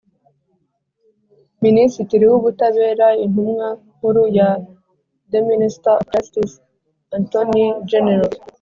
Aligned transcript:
Minisitiri 1.63 2.23
w 2.31 2.35
Ubutabera 2.39 3.07
Intumwa 3.25 3.67
nkuru 3.93 4.23
ya 4.37 4.49
The 5.31 5.39
Minister 5.49 5.93
of 5.97 6.03
justice 6.11 6.55
Attorney 7.17 7.67
general 7.91 8.31